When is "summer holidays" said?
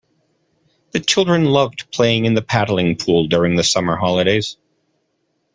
3.63-4.57